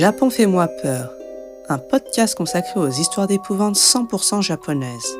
[0.00, 1.12] Japon fait-moi peur,
[1.68, 5.14] un podcast consacré aux histoires d'épouvante 100% japonaises.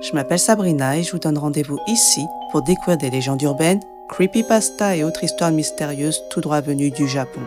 [0.00, 4.96] Je m'appelle Sabrina et je vous donne rendez-vous ici pour découvrir des légendes urbaines, creepypasta
[4.96, 7.42] et autres histoires mystérieuses tout droit venues du Japon.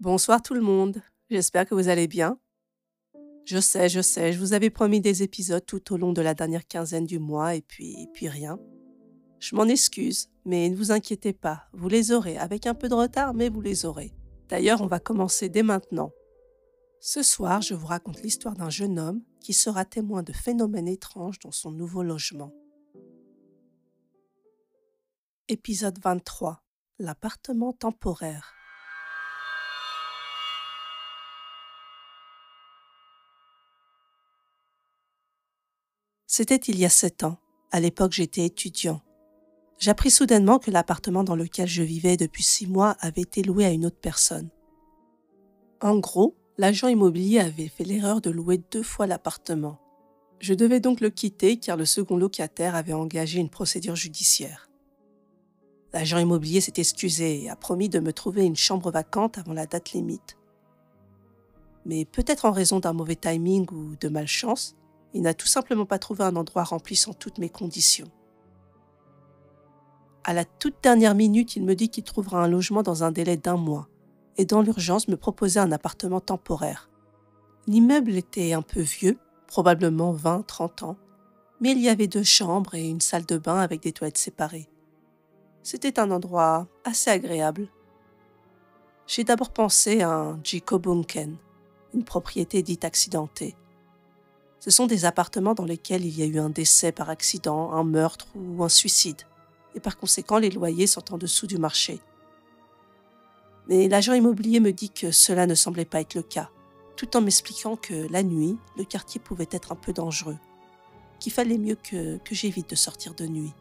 [0.00, 2.38] Bonsoir tout le monde, j'espère que vous allez bien.
[3.44, 6.34] Je sais, je sais, je vous avais promis des épisodes tout au long de la
[6.34, 8.60] dernière quinzaine du mois et puis, puis rien.
[9.40, 12.94] Je m'en excuse, mais ne vous inquiétez pas, vous les aurez, avec un peu de
[12.94, 14.14] retard, mais vous les aurez.
[14.48, 16.12] D'ailleurs, on va commencer dès maintenant.
[17.00, 21.40] Ce soir, je vous raconte l'histoire d'un jeune homme qui sera témoin de phénomènes étranges
[21.40, 22.54] dans son nouveau logement.
[25.48, 26.62] Épisode 23.
[27.00, 28.57] L'appartement temporaire.
[36.30, 37.38] C'était il y a sept ans.
[37.72, 39.00] À l'époque, j'étais étudiant.
[39.78, 43.70] J'appris soudainement que l'appartement dans lequel je vivais depuis six mois avait été loué à
[43.70, 44.50] une autre personne.
[45.80, 49.78] En gros, l'agent immobilier avait fait l'erreur de louer deux fois l'appartement.
[50.38, 54.68] Je devais donc le quitter car le second locataire avait engagé une procédure judiciaire.
[55.94, 59.64] L'agent immobilier s'est excusé et a promis de me trouver une chambre vacante avant la
[59.64, 60.36] date limite.
[61.86, 64.76] Mais peut-être en raison d'un mauvais timing ou de malchance,
[65.14, 68.10] il n'a tout simplement pas trouvé un endroit remplissant toutes mes conditions.
[70.24, 73.36] À la toute dernière minute, il me dit qu'il trouvera un logement dans un délai
[73.36, 73.88] d'un mois
[74.36, 76.90] et dans l'urgence me proposait un appartement temporaire.
[77.66, 80.96] L'immeuble était un peu vieux, probablement 20-30 ans,
[81.60, 84.68] mais il y avait deux chambres et une salle de bain avec des toilettes séparées.
[85.62, 87.68] C'était un endroit assez agréable.
[89.06, 91.36] J'ai d'abord pensé à un Jikobunken,
[91.94, 93.56] une propriété dite accidentée.
[94.60, 97.84] Ce sont des appartements dans lesquels il y a eu un décès par accident, un
[97.84, 99.22] meurtre ou un suicide,
[99.74, 102.00] et par conséquent les loyers sont en dessous du marché.
[103.68, 106.50] Mais l'agent immobilier me dit que cela ne semblait pas être le cas,
[106.96, 110.38] tout en m'expliquant que la nuit, le quartier pouvait être un peu dangereux,
[111.20, 113.52] qu'il fallait mieux que, j'évite de sortir de nuit.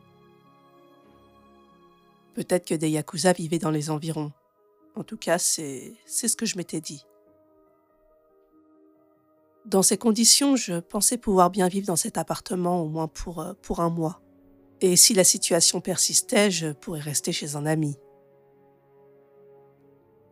[2.33, 4.31] Peut-être que des Yakuza vivaient dans les environs.
[4.95, 7.03] En tout cas, c'est ce que je m'étais dit.
[9.67, 13.51] Dans ces conditions, je pensais pouvoir bien vivre dans cet appartement au moins pour, euh,
[13.61, 14.21] pour un mois.
[14.79, 17.97] Et si la situation persistait, je pourrais rester chez un ami.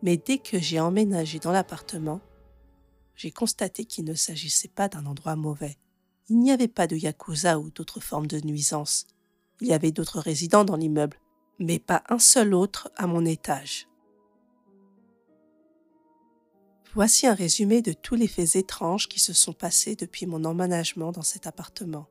[0.02, 2.22] Mais dès que j'ai emménagé dans l'appartement,
[3.16, 5.76] j'ai constaté qu'il ne s'agissait pas d'un endroit mauvais.
[6.30, 9.06] Il n'y avait pas de yakuza ou d'autres formes de nuisance.
[9.60, 11.20] Il y avait d'autres résidents dans l'immeuble,
[11.60, 13.90] mais pas un seul autre à mon étage.
[16.96, 21.12] Voici un résumé de tous les faits étranges qui se sont passés depuis mon emménagement
[21.12, 22.08] dans cet appartement.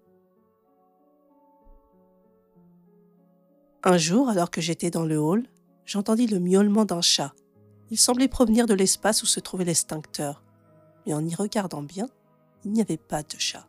[3.83, 5.47] Un jour, alors que j'étais dans le hall,
[5.87, 7.33] j'entendis le miaulement d'un chat.
[7.91, 10.43] Il semblait provenir de l'espace où se trouvait l'extincteur,
[11.07, 12.11] mais en y regardant bien,
[12.67, 13.67] il n'y avait pas de chat.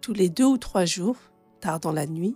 [0.00, 1.18] Tous les deux ou trois jours,
[1.60, 2.34] tard dans la nuit,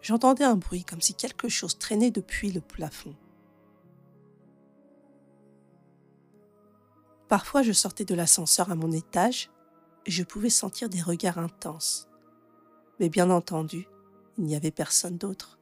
[0.00, 3.14] j'entendais un bruit comme si quelque chose traînait depuis le plafond.
[7.32, 9.48] Parfois, je sortais de l'ascenseur à mon étage
[10.04, 12.06] et je pouvais sentir des regards intenses.
[13.00, 13.88] Mais bien entendu,
[14.36, 15.58] il n'y avait personne d'autre.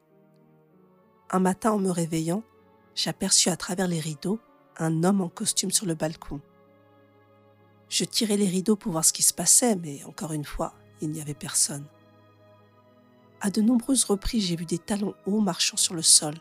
[1.29, 2.43] Un matin, en me réveillant,
[2.93, 4.37] j'aperçus à travers les rideaux
[4.79, 6.41] un homme en costume sur le balcon.
[7.87, 11.09] Je tirai les rideaux pour voir ce qui se passait, mais encore une fois, il
[11.11, 11.85] n'y avait personne.
[13.39, 16.35] À de nombreuses reprises, j'ai vu des talons hauts marchant sur le sol,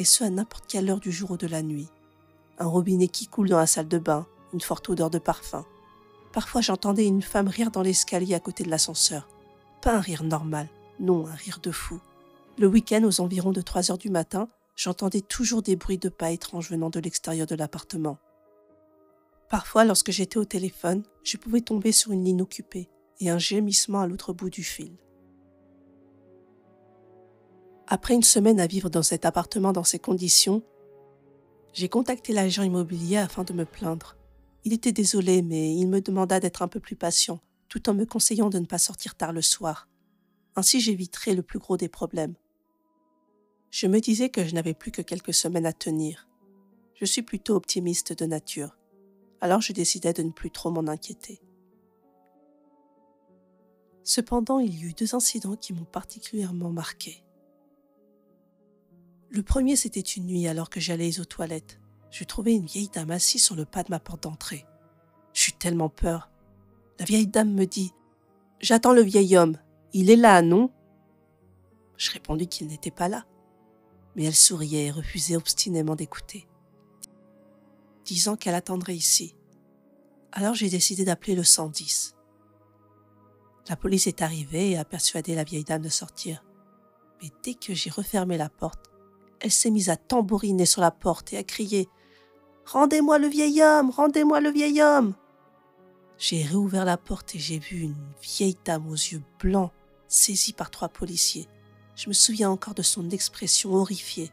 [0.00, 1.90] et ce à n'importe quelle heure du jour ou de la nuit.
[2.58, 5.66] Un robinet qui coule dans la salle de bain, une forte odeur de parfum.
[6.32, 9.28] Parfois j'entendais une femme rire dans l'escalier à côté de l'ascenseur.
[9.82, 10.68] Pas un rire normal,
[10.98, 12.00] non, un rire de fou.
[12.56, 16.30] Le week-end, aux environs de 3 heures du matin, j'entendais toujours des bruits de pas
[16.30, 18.18] étranges venant de l'extérieur de l'appartement.
[19.50, 22.88] Parfois, lorsque j'étais au téléphone, je pouvais tomber sur une ligne occupée
[23.20, 24.96] et un gémissement à l'autre bout du fil.
[27.86, 30.62] Après une semaine à vivre dans cet appartement dans ces conditions,
[31.72, 34.16] j'ai contacté l'agent immobilier afin de me plaindre.
[34.64, 38.06] Il était désolé, mais il me demanda d'être un peu plus patient, tout en me
[38.06, 39.88] conseillant de ne pas sortir tard le soir.
[40.56, 42.34] Ainsi j'éviterais le plus gros des problèmes.
[43.70, 46.28] Je me disais que je n'avais plus que quelques semaines à tenir.
[46.94, 48.78] Je suis plutôt optimiste de nature,
[49.40, 51.40] alors je décidai de ne plus trop m'en inquiéter.
[54.04, 57.24] Cependant, il y eut deux incidents qui m'ont particulièrement marqué.
[59.30, 61.80] Le premier, c'était une nuit alors que j'allais aux toilettes.
[62.14, 64.64] Je trouvais une vieille dame assise sur le pas de ma porte d'entrée.
[65.32, 66.30] J'eus tellement peur.
[67.00, 67.92] La vieille dame me dit
[68.60, 69.58] J'attends le vieil homme.
[69.92, 70.70] Il est là, non?
[71.96, 73.26] Je répondis qu'il n'était pas là.
[74.14, 76.46] Mais elle souriait et refusait obstinément d'écouter,
[78.04, 79.34] disant qu'elle attendrait ici.
[80.30, 82.14] Alors j'ai décidé d'appeler le 110.
[83.68, 86.44] La police est arrivée et a persuadé la vieille dame de sortir.
[87.20, 88.88] Mais dès que j'ai refermé la porte,
[89.40, 91.88] elle s'est mise à tambouriner sur la porte et à crier
[92.66, 95.14] Rendez-moi le vieil homme, rendez-moi le vieil homme.
[96.18, 99.72] J'ai réouvert la porte et j'ai vu une vieille dame aux yeux blancs,
[100.08, 101.48] saisie par trois policiers.
[101.96, 104.30] Je me souviens encore de son expression horrifiée.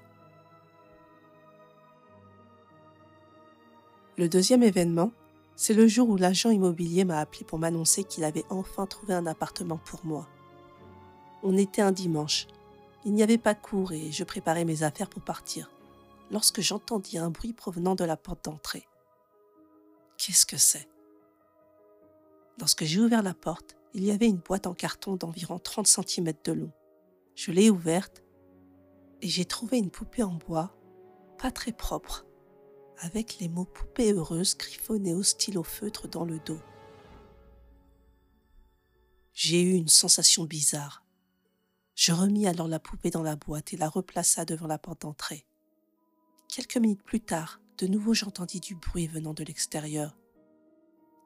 [4.18, 5.12] Le deuxième événement,
[5.56, 9.27] c'est le jour où l'agent immobilier m'a appelé pour m'annoncer qu'il avait enfin trouvé un
[9.27, 10.27] appartement pour moi.
[11.44, 12.48] On était un dimanche.
[13.04, 15.72] Il n'y avait pas cours et je préparais mes affaires pour partir,
[16.31, 18.88] lorsque j'entendis un bruit provenant de la porte d'entrée.
[20.18, 20.88] Qu'est-ce que c'est?
[22.57, 26.33] Lorsque j'ai ouvert la porte, il y avait une boîte en carton d'environ 30 cm
[26.44, 26.72] de long.
[27.36, 28.24] Je l'ai ouverte
[29.22, 30.75] et j'ai trouvé une poupée en bois,
[31.38, 32.25] pas très propre,
[33.00, 36.62] avec les mots poupée heureuse griffonnés au stylo feutre dans le dos.
[39.34, 41.04] J'ai eu une sensation bizarre.
[41.95, 45.45] Je remis alors la poupée dans la boîte et la replaça devant la porte d'entrée.
[46.53, 50.18] Quelques minutes plus tard, de nouveau j'entendis du bruit venant de l'extérieur.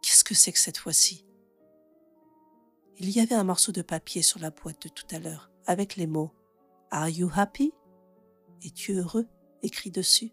[0.03, 1.25] Qu'est-ce que c'est que cette fois-ci?
[2.99, 5.95] Il y avait un morceau de papier sur la boîte de tout à l'heure, avec
[5.95, 6.31] les mots
[6.91, 7.73] Are you happy?
[8.63, 9.25] Es-tu heureux
[9.63, 10.31] écrit dessus.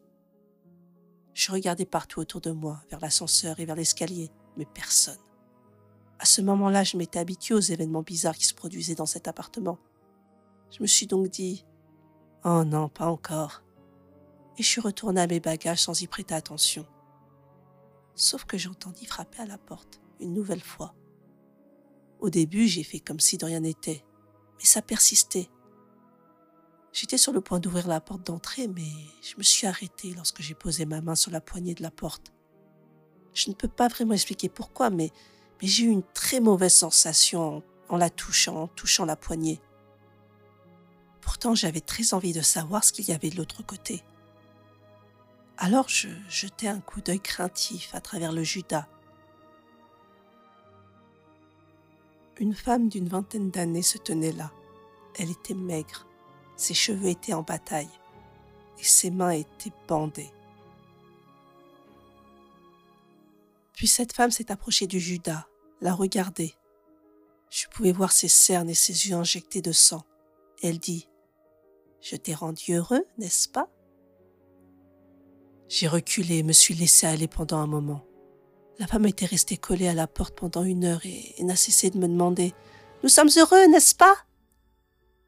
[1.33, 5.21] Je regardais partout autour de moi, vers l'ascenseur et vers l'escalier, mais personne.
[6.19, 9.79] À ce moment-là, je m'étais habituée aux événements bizarres qui se produisaient dans cet appartement.
[10.71, 11.65] Je me suis donc dit
[12.44, 13.62] Oh non, pas encore.
[14.59, 16.87] Et je suis retournée à mes bagages sans y prêter attention.
[18.15, 20.95] Sauf que j'entendis frapper à la porte, une nouvelle fois.
[22.21, 24.05] Au début, j'ai fait comme si de rien n'était,
[24.59, 25.49] mais ça persistait.
[26.93, 28.91] J'étais sur le point d'ouvrir la porte d'entrée, mais
[29.23, 32.33] je me suis arrêtée lorsque j'ai posé ma main sur la poignée de la porte.
[33.33, 35.11] Je ne peux pas vraiment expliquer pourquoi, mais,
[35.61, 39.61] mais j'ai eu une très mauvaise sensation en, la touchant, en touchant la poignée.
[41.23, 44.03] Pourtant, j'avais très envie de savoir ce qu'il y avait de l'autre côté.
[45.64, 48.88] Alors je jetai un coup d'œil craintif à travers le Judas.
[52.41, 54.50] Une femme d'une vingtaine d'années se tenait là.
[55.17, 56.09] Elle était maigre,
[56.56, 57.93] ses cheveux étaient en bataille
[58.81, 60.32] et ses mains étaient bandées.
[63.75, 65.47] Puis cette femme s'est approchée du Judas,
[65.81, 66.56] l'a regardé.
[67.50, 70.03] Je pouvais voir ses cernes et ses yeux injectés de sang.
[70.61, 71.08] Elle dit
[72.00, 73.69] Je t'ai rendu heureux, n'est-ce pas?
[75.75, 78.05] J'ai reculé et me suis laissé aller pendant un moment.
[78.79, 81.89] La femme était restée collée à la porte pendant une heure et, et n'a cessé
[81.89, 82.53] de me demander
[83.03, 84.15] Nous sommes heureux, n'est-ce pas?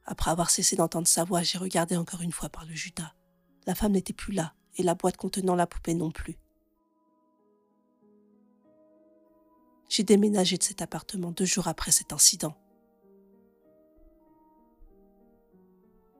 [0.04, 3.14] Après avoir cessé d'entendre sa voix, j'ai regardé encore une fois par le Judas.
[3.66, 6.36] La femme n'était plus là, et la boîte contenant la poupée non plus.
[9.88, 12.54] J'ai déménagé de cet appartement deux jours après cet incident.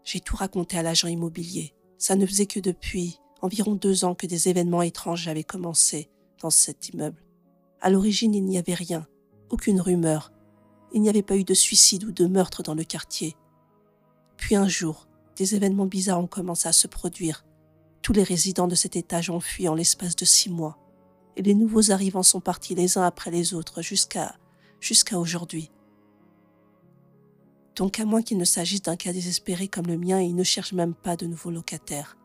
[0.02, 1.74] J'ai tout raconté à l'agent immobilier.
[1.98, 6.08] Ça ne faisait que depuis environ deux ans que des événements étranges avaient commencé
[6.40, 7.22] dans cet immeuble.
[7.82, 9.06] À l'origine, il n'y avait rien,
[9.50, 10.32] aucune rumeur.
[10.94, 13.36] Il n'y avait pas eu de suicide ou de meurtre dans le quartier.
[14.38, 17.44] Puis un jour, des événements bizarres ont commencé à se produire.
[18.00, 20.78] Tous les résidents de cet étage ont fui en l'espace de six mois.
[21.36, 24.36] Et les nouveaux arrivants sont partis les uns après les autres jusqu'à
[24.80, 25.70] jusqu'à aujourd'hui.
[27.76, 30.72] Donc à moins qu'il ne s'agisse d'un cas désespéré comme le mien, ils ne cherchent
[30.72, 32.16] même pas de nouveaux locataires.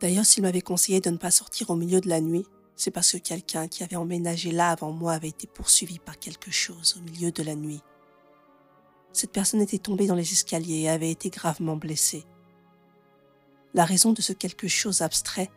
[0.00, 2.46] D'ailleurs, s'il m'avait conseillé de ne pas sortir au milieu de la nuit,
[2.76, 6.50] c'est parce que quelqu'un qui avait emménagé là avant moi avait été poursuivi par quelque
[6.50, 7.82] chose au milieu de la nuit
[9.14, 12.24] cette personne était tombée dans les escaliers et avait été gravement blessée.
[13.72, 15.50] La raison de ce quelque chose abstrait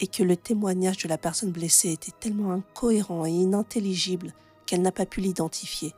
[0.00, 4.34] est que le témoignage de la personne blessée était tellement incohérent et inintelligible
[4.66, 5.94] qu'elle n'a pas pu l'identifier.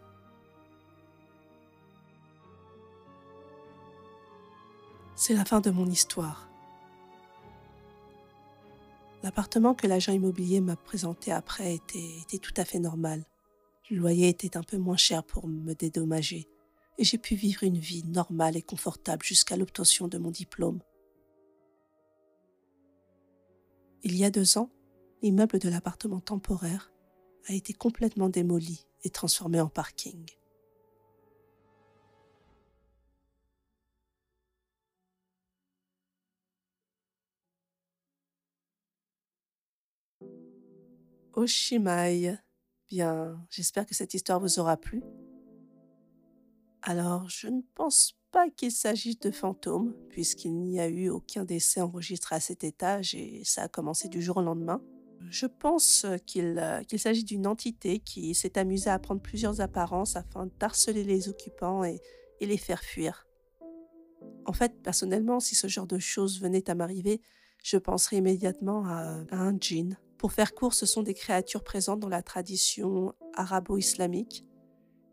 [5.16, 6.49] C'est la fin de mon histoire.
[9.26, 13.25] L'appartement que l'agent immobilier m'a présenté après était, tout à fait normal.
[13.90, 16.47] Le loyer était un peu moins cher pour me dédommager
[16.97, 20.78] et j'ai pu vivre une vie normale et confortable jusqu'à l'obtention de mon diplôme.
[24.04, 24.71] Il y a deux ans,
[25.23, 26.92] l'immeuble de l'appartement temporaire
[27.49, 30.25] a été complètement démoli et transformé en parking.
[41.36, 42.38] Oshimai.
[42.88, 45.02] Bien, j'espère que cette histoire vous aura plu.
[46.80, 51.82] Alors, je ne pense pas qu'il s'agisse de fantômes, puisqu'il n'y a eu aucun décès
[51.82, 54.80] enregistré à cet étage et ça a commencé du jour au lendemain.
[55.28, 56.58] Je pense qu'il
[56.96, 62.00] s'agit d'une entité qui s'est amusée à prendre plusieurs apparences afin d'harceler les occupants et,
[62.40, 63.26] les faire fuir.
[64.44, 67.20] En fait, personnellement, si ce genre de choses venait à m'arriver,
[67.62, 69.98] je penserais immédiatement à, à un djinn.
[70.26, 74.45] Pour faire court, ce sont des créatures présentes dans la tradition arabo-islamique.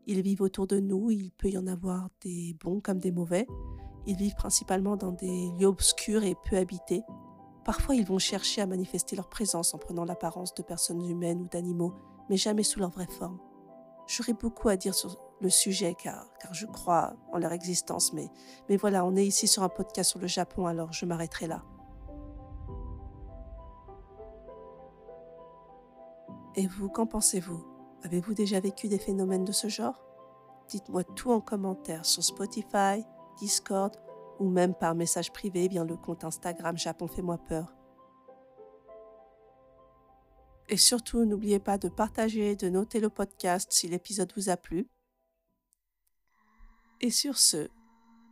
[0.08, 3.46] Ils vivent autour de nous, il peut y en avoir des bons comme des mauvais.
[4.08, 7.04] Ils vivent principalement dans des lieux obscurs et peu habités.
[7.64, 11.48] Parfois, ils vont chercher à manifester leur présence en prenant l'apparence de personnes humaines ou
[11.48, 11.94] d'animaux,
[12.28, 13.38] mais jamais sous leur vraie forme.
[14.08, 18.32] J'aurais beaucoup à dire sur le sujet car, car je crois en leur existence, mais,
[18.68, 21.64] mais voilà, on est ici sur un podcast sur le Japon, alors je m'arrêterai là.
[26.56, 27.66] Et vous, qu'en pensez-vous?
[28.04, 30.04] Avez-vous déjà vécu des phénomènes de ce genre?
[30.70, 33.04] Dites-moi tout en commentaire sur Spotify,
[33.40, 33.96] Discord
[34.40, 37.74] ou même par message privé via le compte Instagram Japon Fais-moi peur.
[40.70, 44.58] Et surtout, n'oubliez pas de partager et de noter le podcast si l'épisode vous a
[44.58, 44.88] plu.
[47.02, 47.68] Et sur ce,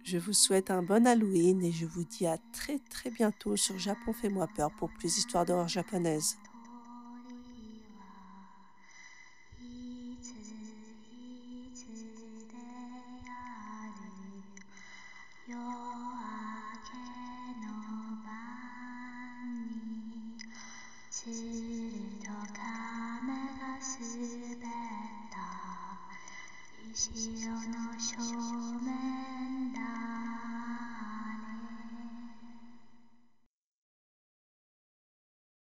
[0.04, 3.78] je vous souhaite un bon Halloween et je vous dis à très très bientôt sur
[3.78, 6.38] Japon Fais-moi peur pour plus d'histoires d'horreur japonaises.
[21.24, 21.71] to